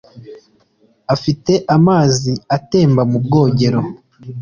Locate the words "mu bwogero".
3.11-3.79